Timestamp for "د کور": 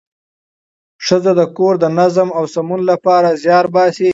1.39-1.73